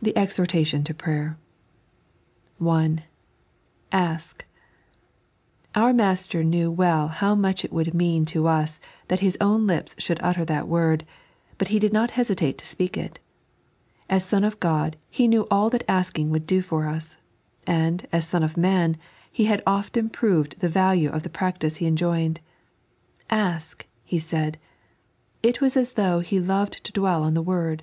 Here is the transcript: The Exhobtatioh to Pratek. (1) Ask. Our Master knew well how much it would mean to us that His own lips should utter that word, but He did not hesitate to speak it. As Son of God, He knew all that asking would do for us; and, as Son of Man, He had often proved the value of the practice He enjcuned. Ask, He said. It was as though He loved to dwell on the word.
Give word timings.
The 0.00 0.12
Exhobtatioh 0.12 0.84
to 0.84 0.94
Pratek. 0.94 1.34
(1) 2.58 3.02
Ask. 3.90 4.44
Our 5.74 5.92
Master 5.92 6.44
knew 6.44 6.70
well 6.70 7.08
how 7.08 7.34
much 7.34 7.64
it 7.64 7.72
would 7.72 7.92
mean 7.92 8.24
to 8.26 8.46
us 8.46 8.78
that 9.08 9.18
His 9.18 9.36
own 9.40 9.66
lips 9.66 9.96
should 9.98 10.20
utter 10.22 10.44
that 10.44 10.68
word, 10.68 11.04
but 11.58 11.66
He 11.74 11.80
did 11.80 11.92
not 11.92 12.12
hesitate 12.12 12.56
to 12.58 12.66
speak 12.66 12.96
it. 12.96 13.18
As 14.08 14.24
Son 14.24 14.44
of 14.44 14.60
God, 14.60 14.96
He 15.10 15.26
knew 15.26 15.48
all 15.50 15.70
that 15.70 15.82
asking 15.88 16.30
would 16.30 16.46
do 16.46 16.62
for 16.62 16.86
us; 16.86 17.16
and, 17.66 18.06
as 18.12 18.28
Son 18.28 18.44
of 18.44 18.56
Man, 18.56 18.96
He 19.32 19.46
had 19.46 19.60
often 19.66 20.08
proved 20.08 20.60
the 20.60 20.68
value 20.68 21.10
of 21.10 21.24
the 21.24 21.28
practice 21.30 21.78
He 21.78 21.86
enjcuned. 21.90 22.38
Ask, 23.28 23.86
He 24.04 24.20
said. 24.20 24.56
It 25.42 25.60
was 25.60 25.76
as 25.76 25.94
though 25.94 26.20
He 26.20 26.38
loved 26.38 26.84
to 26.84 26.92
dwell 26.92 27.24
on 27.24 27.34
the 27.34 27.42
word. 27.42 27.82